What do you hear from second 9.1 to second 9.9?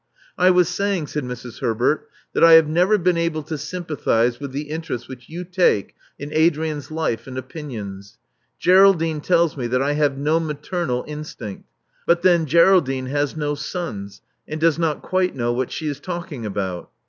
tells me that